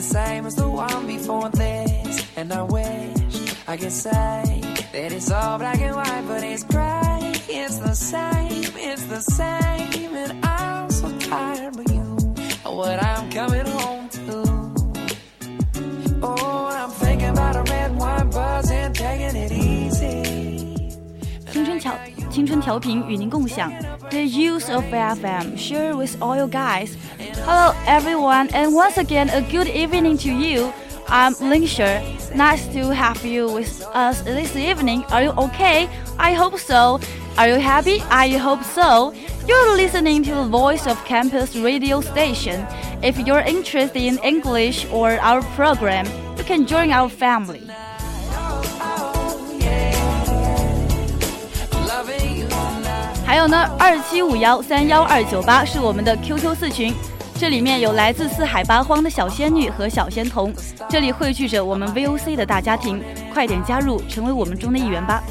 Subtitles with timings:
[0.00, 2.24] same as the one before this.
[2.36, 4.60] And I wish I could say
[4.92, 7.32] that it's all black and white, but it's gray.
[7.48, 10.16] It's the same, it's the same.
[10.16, 12.02] And I'm so tired of you,
[12.64, 14.44] what I'm coming home to.
[16.22, 20.92] Oh, I'm thinking about a red wine buzz and taking it easy.
[21.50, 21.98] 青春调
[22.30, 23.70] 青春调频与您共享，
[24.10, 26.96] The use of FM share with all you guys.
[27.42, 30.72] Hello everyone, and once again a good evening to you.
[31.08, 32.00] I'm Ling Sher.
[32.36, 35.02] Nice to have you with us this evening.
[35.10, 35.88] Are you okay?
[36.16, 37.00] I hope so.
[37.36, 38.00] Are you happy?
[38.08, 39.12] I hope so.
[39.48, 42.64] You're listening to the voice of campus radio station.
[43.02, 47.62] If you're interested in English or our program, you can join our family.
[53.26, 56.94] 还有呢，二七五幺三幺二九八是我们的 QQ 四群，
[57.43, 60.53] 这里面有来自四海八荒的小仙女和小仙童，
[60.89, 65.21] 这里汇聚着我们 VOC 的大家庭，快点加入，成为我们中的一员吧。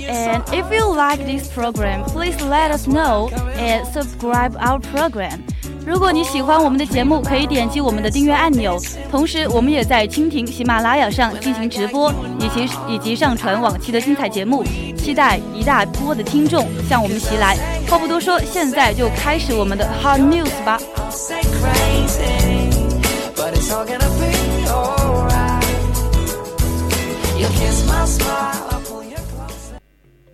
[0.00, 5.44] And if you like this program, please let us know and subscribe our program.
[5.88, 8.78] 如果你喜欢我们的节目，可以点击我们的订阅按钮。
[9.10, 14.62] 同时，我们也在蜻蜓、喜马拉雅上进行直播，以及以及上传往期的精彩节目。
[14.98, 17.56] 期待一大波的听众向我们袭来。
[17.88, 20.78] 话不多说，现在就开始我们的 Hot News 吧。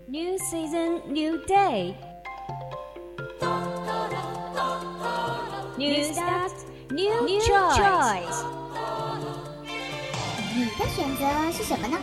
[0.08, 1.94] New season, new day.
[5.76, 6.52] New start,
[6.88, 8.44] new choice。
[10.54, 11.98] 你的选择是什么呢？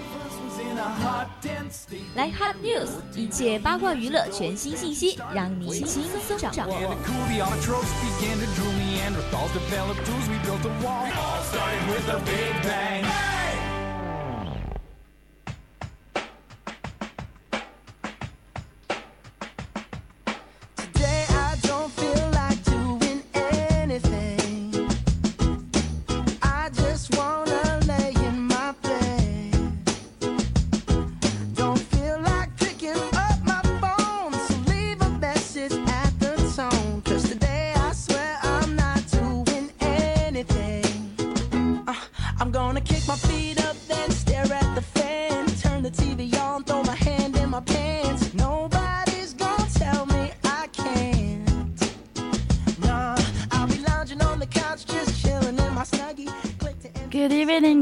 [2.15, 6.75] 来 Hot News，一切八卦娱乐全新信息，让你轻松掌握。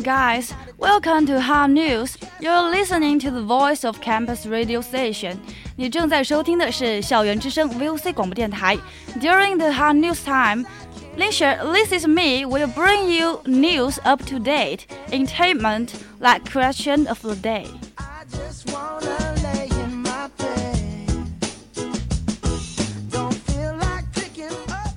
[0.09, 0.55] guys.
[0.79, 2.17] Welcome to Hot News.
[2.41, 5.37] You're listening to the voice of campus radio station.
[5.77, 8.79] 你正在收听的是校园之声 VOC 广播电台。
[9.21, 10.65] During the Hot News time,
[11.19, 17.21] Linsher, this is me, will bring you news up to date, entertainment like question of
[17.21, 17.67] the day.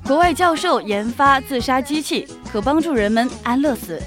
[0.05, 4.01] 国外教授研发自杀机器，可帮助人们安乐死。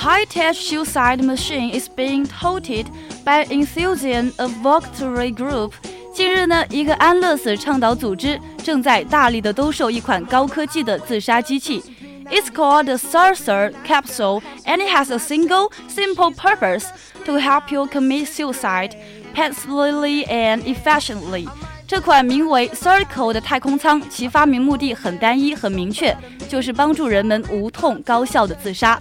[0.00, 2.86] high-tech suicide machine is being touted
[3.24, 5.72] by enthusiasts of Victory Group。
[6.14, 11.82] 近日呢，一个安乐死倡导组织正在大力的兜售一款高科技的自杀机器。
[12.30, 16.86] It's called the Saucer Capsule, and it has a single, simple purpose
[17.26, 18.92] to help you commit suicide
[19.34, 21.46] peacefully and efficiently.
[21.86, 26.16] 这款名为 Circle 的太空舱，其发明目的很单一、很明确，
[26.48, 29.00] 就是帮助人们无痛高效的自杀。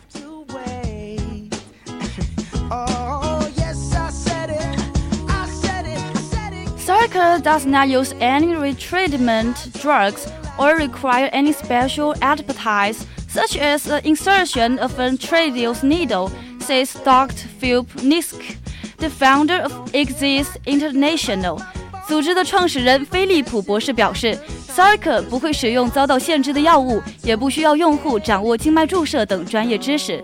[7.11, 10.29] America does not use any retreatment drugs
[10.59, 16.31] or require any special advertise, such as the insertion of a tracheal needle,
[16.61, 17.49] says Dr.
[17.59, 18.57] Philip Nitschke,
[18.99, 21.61] the founder of Exit International.
[22.07, 24.37] 组织的创始人菲利普博士表示
[24.69, 30.23] s a r c 不会使用遭到限制的药物，也不需要用户掌握静脉注射等专业知识。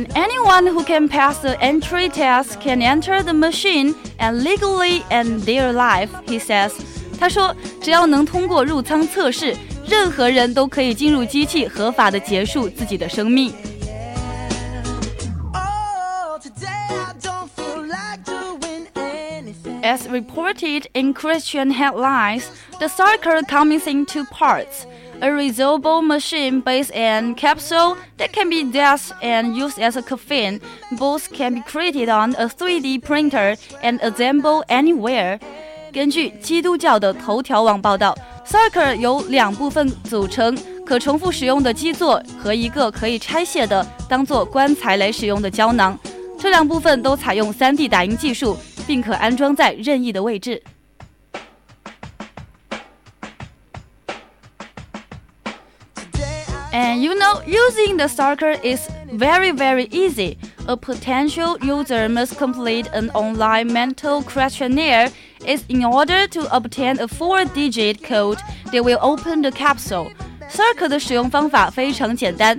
[0.00, 5.42] And anyone who can pass the entry test can enter the machine and legally end
[5.42, 6.72] their life, he says.
[7.20, 9.54] 他说，只要能通过入仓测试，
[9.86, 13.52] 任何人都可以进入机器，合法的结束自己的生命。
[19.82, 22.44] As reported in Christian headlines,
[22.78, 24.86] the cycle comes in two parts.
[25.21, 30.59] A reusable machine based on capsule that can be dashed and used as a coffin.
[30.97, 35.39] Both can be created on a 3D printer and assembled anywhere.
[35.93, 45.95] 根据基督教的头条网报道，Circle 由两部分组成：可重复使用的基座和一个可以拆卸的、当做棺材来使用的胶囊。
[46.39, 48.57] 这两部分都采用 3D 打印技术，
[48.87, 50.59] 并可安装在任意的位置。
[56.72, 60.36] And you know, using the Cycle is very, very easy.
[60.68, 65.10] A potential user must complete an online mental questionnaire
[65.46, 68.38] is in order to obtain a four-digit code
[68.72, 70.10] that will open the capsule.
[70.50, 72.58] Circle 的使用方法非常简单，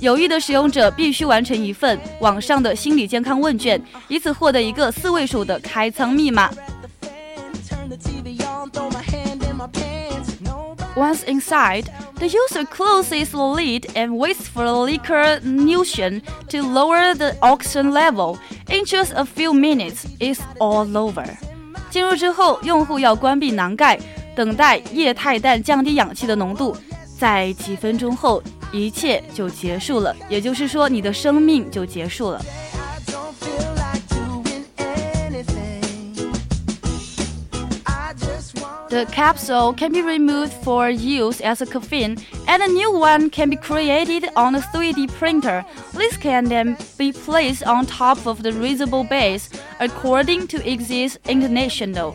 [0.00, 6.50] 有意的使用者必须完成一份网上的心理健康问卷，以此获得一个四位数的开仓密码。
[10.96, 11.86] Once inside,
[12.19, 17.91] the user closes the lid and waits for the liquor emulsion to lower the oxygen
[17.91, 18.37] level.
[18.67, 21.25] In just a few minutes, it's all over.
[21.89, 23.99] 进入之后，用户要关闭囊盖，
[24.35, 26.75] 等待液态氮降低氧气的浓度。
[27.17, 28.41] 在几分钟后，
[28.71, 32.39] 一切就结束了，也就是说，你的生命就结束了。
[38.89, 43.55] The capsule can be removed for use as a coffin, and a new one can be
[43.55, 45.63] created on a 3D printer.
[45.93, 49.49] This can then be placed on top of the reusable base,
[49.79, 52.13] according to Exit International.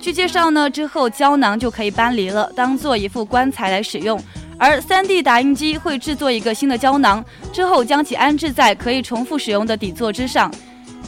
[0.00, 4.18] 据介绍呢，之后胶囊就可以搬离了，当做一副棺材来使用。
[4.58, 7.22] 而 3D 打印机会制作一个新的胶囊，
[7.52, 10.50] 之后将其安置在可以重复使用的底座之上。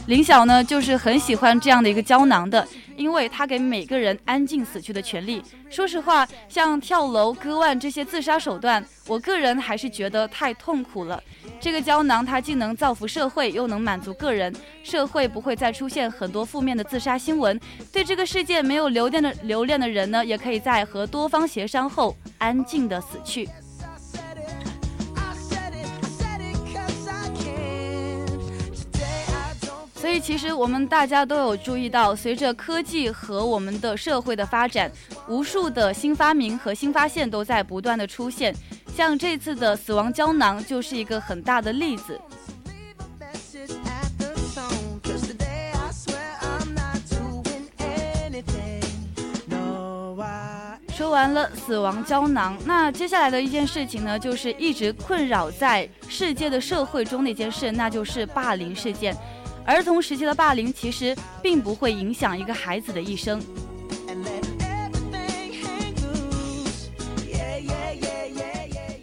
[0.07, 2.67] 林晓呢，就是很喜欢这样的一个胶囊的。
[2.97, 5.41] 因为他给每个人安静死去的权利。
[5.69, 11.23] 说实话，像跳楼、割腕这些自杀手段，我个人还是觉得太痛苦了。
[11.61, 14.53] 这个胶囊它既能造福社会，又能满足个人，
[14.83, 17.57] 社会不会再出现很多负面的自杀新闻。
[17.89, 23.47] 对这个世界没有留恋的留恋的人呢，也可以在和多方协商后安静的死去。
[29.99, 34.89] 所以，其实我们大家都有注意到，随着科技和我们的社会的发展，
[35.27, 38.55] 无数的新发明和新发现都在不断的出现。
[38.95, 42.17] 像这次的死亡胶囊就是一个很大的例子。
[50.95, 59.15] 说完了死亡胶囊，那接下来的一件事情呢，就是一直困扰在世界的社会中的一件事，那就是霸凌事件。
[59.68, 63.40] 儿童时期的霸凌其实并不会影响一个孩子的一生。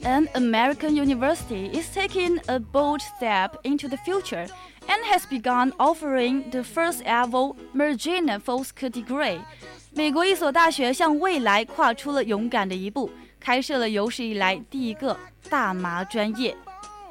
[0.04, 4.48] An American university is taking a bold step into the future
[4.88, 9.40] and has begun offering the first ever Margina Fosk degree.
[9.94, 15.18] 美国一所大学向未来跨出了勇敢的一步，开设了有史以来第一个
[15.50, 16.56] 大麻专业。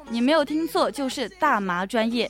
[0.09, 2.29] 你没有听错，就是大麻专业。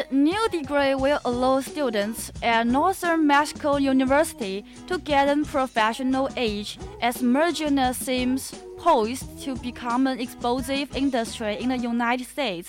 [0.00, 7.20] The new degree will allow students at Northern Michigan University to gain professional edge as
[7.20, 12.68] marijuana seems poised to become an explosive industry in the United States.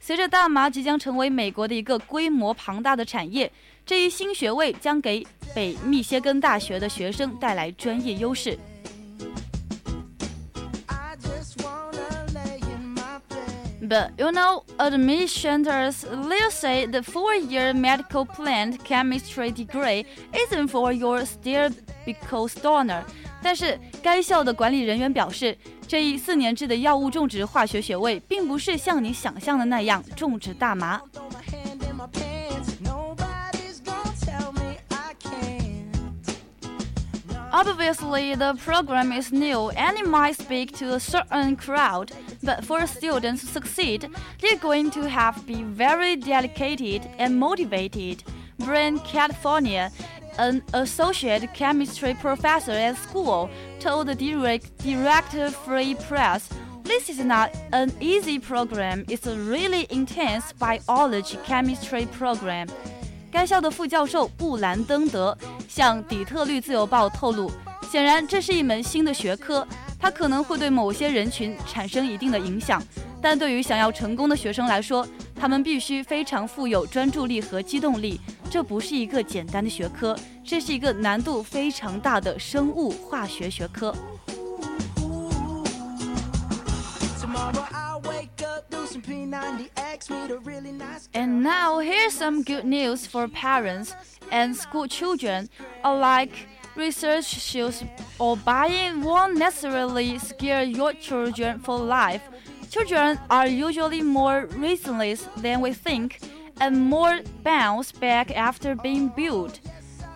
[0.00, 3.52] 随着大麻即将成为美国的一个规模庞大的产业，
[3.84, 8.58] 这一新学位将给北密歇根大学的学生带来专业优势。
[13.89, 22.47] But you know, admissions will say the four-year medical plant chemistry degree isn't for your stereotypical
[22.47, 23.03] stoner。
[23.43, 25.55] 但是该校的管理人员表示，
[25.87, 30.99] 这一四年制的药物种植化学学位并不是像你想象的那样种植大麻。
[37.51, 42.09] Obviously, the program is new and it might speak to a certain crowd,
[42.42, 44.08] But for students to succeed,
[44.40, 48.24] they're going to have to be very dedicated and motivated.
[48.58, 49.92] Brandon Canfield,
[50.38, 56.48] an associate chemistry professor at school, told the direct, Detroit Free Press,
[56.82, 62.68] this is not an easy program, it's a really intense biology chemistry program.
[63.30, 65.36] 该校的副教授布兰登德
[65.68, 67.50] 向底特律自由报透露，
[67.90, 69.66] 显然这是一门新的学科，
[70.00, 72.82] 它可能会对某些人群产生一定的影响，
[73.20, 75.06] 但对于想要成功的学生来说，
[75.38, 78.18] 他们必须非常富有专注力和机动力。
[78.50, 83.94] 这不是一个简单的学科，这是一个难度非常大的生物化学学科。
[91.12, 93.90] And now here's some good news for parents
[94.30, 95.48] and school children
[95.82, 96.30] alike.
[96.76, 97.82] Research shows
[98.18, 102.20] or buying won't necessarily scare your children for life.
[102.70, 106.20] Children are usually more resilient than we think
[106.58, 109.54] and more bounce back after being built.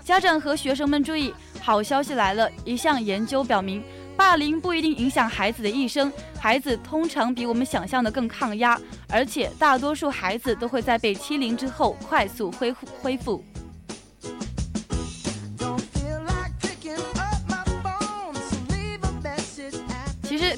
[0.05, 2.51] 家长和学生们注意，好消息来了！
[2.65, 3.83] 一项研究表明。
[4.17, 13.45] 霸凌不一定影响孩子的一生，孩子通常比我们想象的更抗压，而且大多数孩子都会在被欺凌之后快速恢复恢复。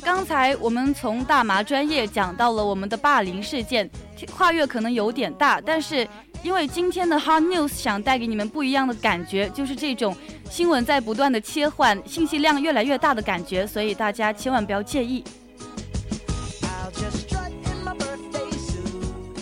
[0.06, 3.90] 刚才我们从大麻专业讲到了我们的霸凌事件，
[4.36, 6.06] 跨越可能有点大，但是。
[6.42, 10.16] 因为今天的 Hot News 想带给你们不一样的感觉，就是这种
[10.48, 15.24] 新闻在不断的切换，信息量越来越大的感觉，所以大家千万不要介意。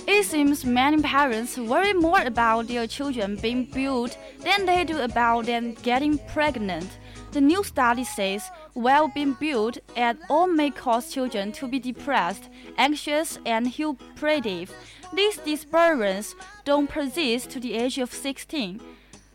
[0.07, 5.45] It seems many parents worry more about their children being built than they do about
[5.45, 6.87] them getting pregnant.
[7.34, 8.44] The new study says
[8.74, 12.44] while being built at all may cause children to be depressed,
[12.78, 14.70] anxious, and hyperactive.
[15.14, 16.34] These disturbances
[16.66, 18.80] don't persist to the age of sixteen。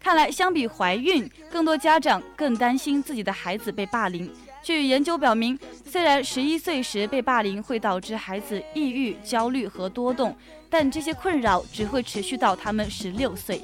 [0.00, 4.30] 看来，相比怀孕，更多家长更担心自己的孩子被霸凌。
[4.62, 10.36] 据研究表明，虽然十一岁时被霸凌会导致孩子抑郁、焦虑和多动，
[10.68, 13.62] 但这些困扰只会持续到他们十六岁。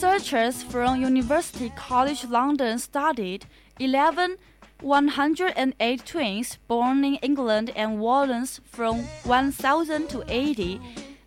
[0.00, 3.44] Researchers from University College London studied
[3.78, 4.38] 11
[4.80, 10.80] 108 twins born in England and Wales from 1000 to 80。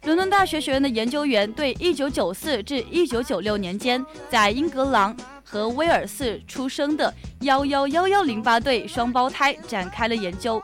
[0.06, 10.60] 伦敦大学学院的研究员对1994至1996年间在英格兰和威尔士出生的111108对双胞胎展开了研究。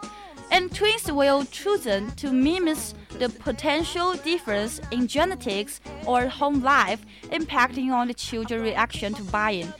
[0.51, 2.77] And twins were chosen to mimic
[3.20, 9.72] the potential difference in genetics or home life impacting on the children's reaction to buying.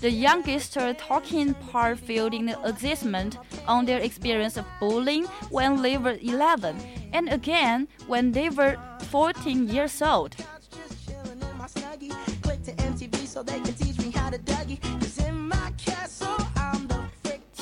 [0.00, 6.18] The youngest talking part in the assessment on their experience of bullying when they were
[6.20, 6.76] 11
[7.12, 8.76] and again when they were
[9.10, 10.36] 14 years old.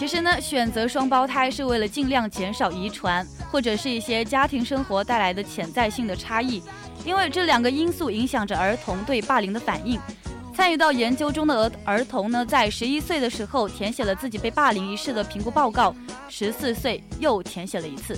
[0.06, 6.62] 其实呢，选择双胞胎是为了尽量减少遗传或者是一些家庭生活带来的潜在性的差异，
[7.04, 10.00] 因为这两个因素影响着儿童对霸凌的反应。
[10.54, 15.92] 参与到研究中的儿儿童呢，在十一岁的时候填写了自己被霸凌一事的评估报告，
[16.28, 18.16] 十四岁又填写了一次。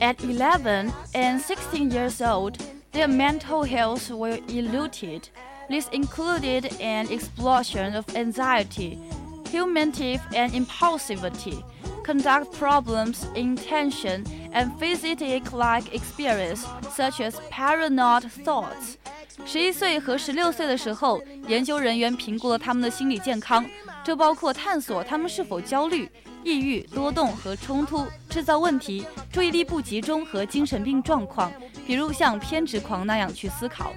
[0.00, 2.54] At 11 and 16 years old,
[2.94, 5.24] their mental health were eluded.
[5.69, 8.99] This included an explosion of anxiety,
[9.51, 11.63] humanity, and impulsivity
[12.03, 16.63] conduct problems intention and physitic-like experience,
[16.95, 18.97] such as paranoid thoughts.
[19.43, 23.65] 十一岁和十六岁的时候，研究人员评估了他们的心理健康，
[24.03, 26.07] 这包括探索他们是否焦虑、
[26.44, 31.52] 抑郁、多动和冲突、制造问题、注意力不集中和精神病状况，
[31.86, 33.92] 比如像偏执狂那样去思考。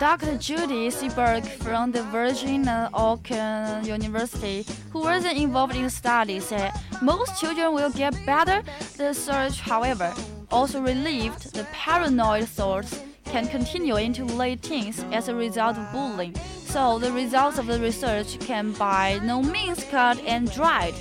[0.00, 0.38] Dr.
[0.38, 3.28] Judy Seberg from the Virginia Oak
[3.82, 4.64] University,
[4.97, 8.61] who wasn't involved in the study, said most children will get better.
[8.97, 10.13] The research, however,
[10.49, 16.35] also relieved the paranoid thoughts can continue into late teens as a result of bullying.
[16.67, 20.93] So the results of the research can by no means cut and dried.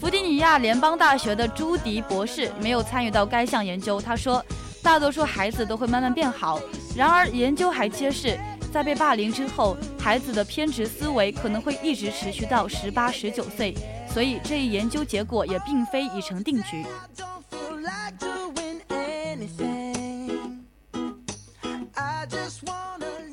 [0.00, 4.00] 弗吉尼亚联邦大学的朱迪博士没有参与到该项研究。
[4.00, 4.44] 他说，
[4.82, 6.60] 大多数孩子都会慢慢变好。
[6.94, 8.38] 然而，研究还揭示，
[8.69, 13.73] 在被霸凌之后，孩子的偏执思维可能会一直持续到十八、十九岁。
[14.13, 16.85] 所以，这一研究结果也并非已成定局。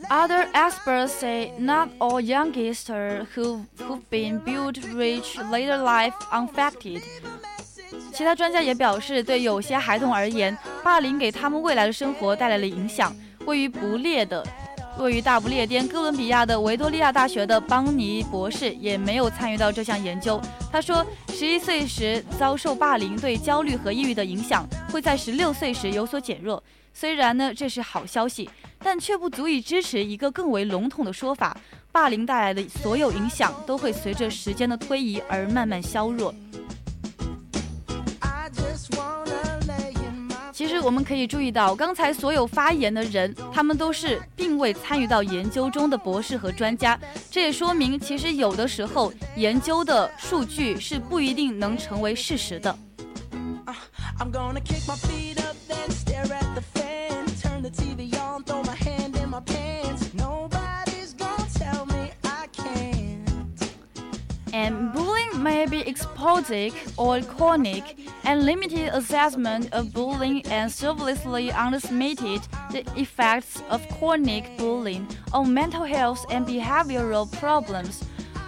[0.09, 7.03] Other experts say not all youngsters who who've been built reach later life unaffected。
[8.13, 13.15] 其他专家也表示，对有些孩童而言，霸凌给他们未来的生活带来了影响。
[13.47, 14.45] 位于不列的，
[14.99, 20.41] 位于大不列颠哥伦比亚的维多利亚大学的邦尼博士也没有参与到这项研究。
[20.73, 26.63] 他说，十一岁时遭受霸凌对焦虑和抑郁的影响会在十六岁时有所减弱。
[26.95, 28.49] 虽然呢，这是好消息。
[28.79, 31.57] 但却不足以支持一个更为笼统的说法：
[31.91, 36.33] 霸凌带来的所有影响都会随着时间的推移而慢慢削弱。
[40.67, 46.99] 其实我们可以注意到，刚才所有发言的人，他们都是并未参与到研究中的博士和专家。
[47.31, 52.77] 这也说明，其实有的时候研究的数据是不一定能成为事实的。
[64.53, 67.83] And bullying may be episodic or chronic,
[68.26, 75.86] and limited assessment of bullying and seriously underestimated the effects of chronic bullying on mental
[75.86, 78.02] health and behavioral problems.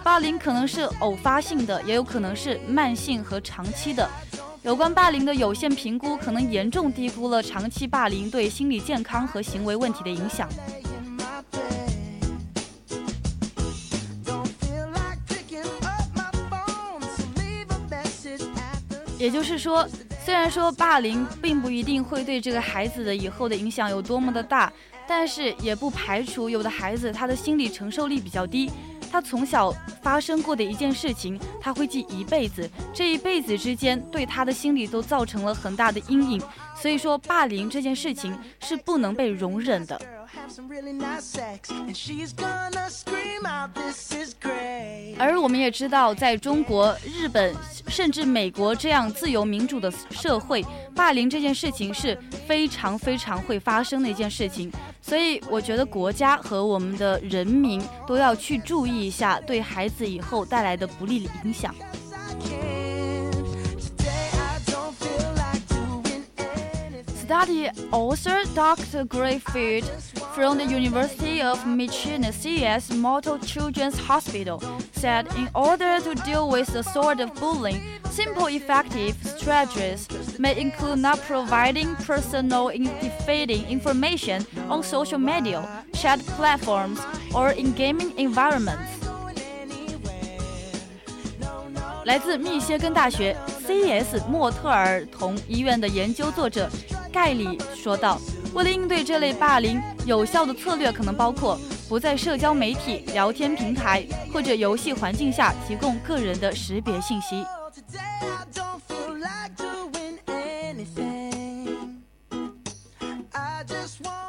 [0.04, 4.10] 霸凌可能是偶发性的，也有可能是慢性和长期的。
[4.62, 10.48] 有关霸凌的有限评估，可能严重低估了长期霸凌对心理健康和行为问题的影响。
[19.19, 19.87] 也就是说，
[20.25, 24.73] 虽然说霸凌并不一定会对这个孩子的以后的影响有多么的大，
[25.09, 28.71] 但是也不排除有的孩子他的心理承受力比较低，
[29.11, 36.43] 他从小发生过的一件事情他会记一辈子，这一辈子之间对他的心理都造成了很大的阴影，
[36.81, 40.01] 所以说霸凌这件事情是不能被容忍的。
[45.19, 47.55] 而我们也知道，在中国、日本
[47.89, 50.65] 甚至美国这样自由民主的社会，
[50.95, 54.71] 霸凌这件事情是非常非常会发生的一件事情。
[55.01, 61.75] 所以，我觉得国家和我们的人民都要去注意一下对孩子以后带来的不利影响。
[67.29, 69.05] study author Dr.
[69.05, 69.85] Gary Freed
[70.33, 74.63] from the University of Michigan CS Mott Children's Hospital
[74.93, 81.01] said in order to deal with the sort of bullying, simple effective strategies may include
[81.01, 82.69] not providing personal
[83.03, 86.99] defeating information on social media, chat platforms,
[87.35, 88.99] or in gaming environments.
[92.07, 93.37] 来自密歇根大学
[93.67, 96.71] CES 莫特尔同医院的研究作者
[97.19, 98.17] 盖里说道
[98.55, 107.43] ：“为了应对这类霸凌，有效的策略可能包括不在社交媒体、聊天平台或者游戏环境下提供个人的识别信息。”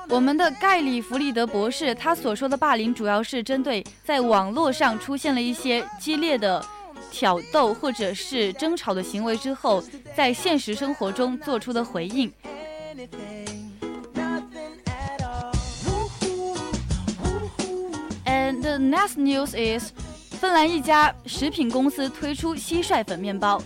[0.09, 6.65] 我们的盖里弗里德博士他所说的霸凌，主要是针对在网络上出现了一些激烈的。
[7.11, 9.83] 挑逗或者是争吵的行为之后，
[10.15, 12.31] 在现实生活中做出的回应。
[18.26, 19.92] And the next news is，
[20.40, 23.60] 芬兰一家食品公司推出蟋蟀粉面包。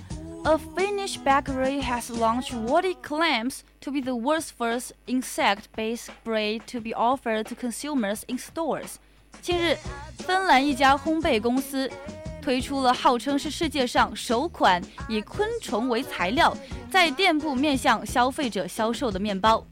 [0.45, 6.61] A Finnish bakery has launched what it claims to be the world's first insect-based bread
[6.71, 8.95] to be offered to consumers in stores。
[9.43, 9.77] 近日，
[10.19, 11.91] 芬兰一家烘焙公司。
[12.43, 16.57] 推出了号称是世界上首款以昆虫为材料，
[16.91, 19.67] 在店铺面向消费者销售的面包。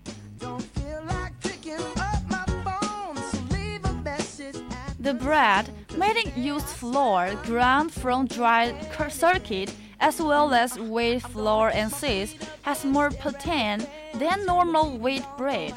[5.03, 8.75] The bread, made in used flour ground from dried
[9.09, 12.31] circuit, as well as wheat flour and seeds,
[12.65, 13.87] has more protein
[14.19, 15.75] than normal wheat bread.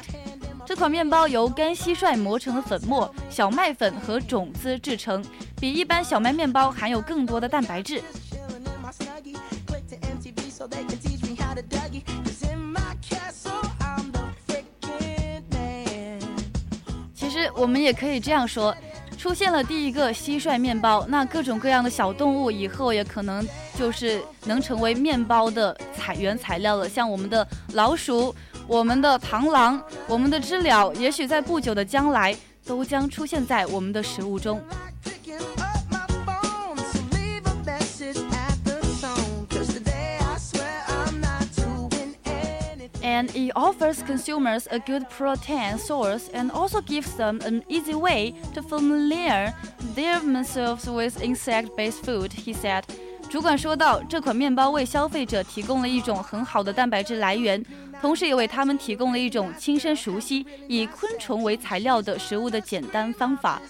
[0.66, 5.24] 这款面包由干蟋蟀磨成的粉末、小麦粉和种子制成，
[5.59, 8.01] 比一般小麦面包含有更多的蛋白质。
[17.13, 18.75] 其实我们也可以这样说：
[19.17, 23.45] 出现了第一个蟋蟀面包，那各种各样的小动物以后也可能
[23.77, 26.87] 就是能成为面包的材原材料了。
[26.87, 28.33] 像我们的老鼠、
[28.67, 34.61] 我们的螳螂、我们的知了，也许在不久的将来都将出现在我们的食物中。
[43.20, 48.62] and it offers consumers a good protein source and also gives them an easy way to
[48.62, 49.52] familiar
[49.94, 52.82] themselves with insect-based food, he said.
[53.28, 57.62] 主管说道：“这款面包为消费者提供了一种很好的蛋白质来源，
[58.00, 63.60] 同时也为他们提供了一种亲身熟悉以昆虫为材料的食物的简单方法。”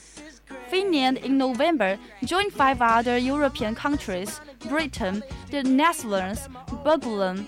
[0.75, 6.49] Finland in November joined five other European countries, Britain, the Netherlands,
[6.85, 7.47] Belgium,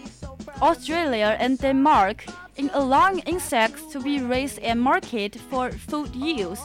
[0.60, 2.24] Australia and Denmark
[2.56, 6.60] in allowing insects to be raised and marketed for food use。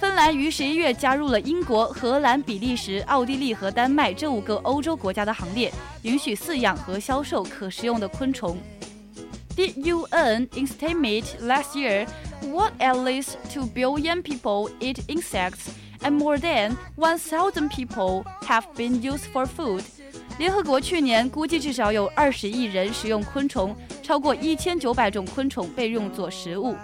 [0.00, 5.72] 芬兰于十一月加入了英国、荷兰、比利时、奥地利和丹麦这五个欧洲国家的行列，
[6.02, 8.58] 允许饲养和销售可食用的昆虫。
[9.56, 12.06] The UN estimated last year
[12.42, 15.68] what at least 2 billion people eat insects
[16.01, 19.83] and more than 1,000 people have been used for food.
[20.37, 26.75] 联合国去年估计至少有二十亿人食用昆虫，超过一千九百种昆虫被用作食物。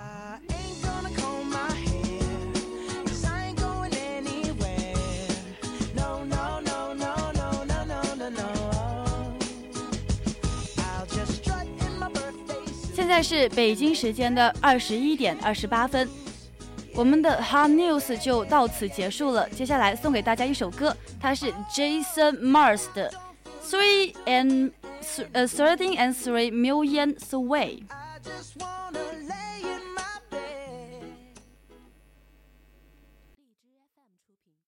[12.94, 16.10] 现在是北京时间的二十一点二十八分，
[16.96, 19.48] 我们的 Hot News 就到此结束了。
[19.50, 23.12] 接下来送给大家一首歌，它是 Jason Mars 的。
[23.70, 24.72] three and
[25.34, 27.82] uh, thirteen and three million away.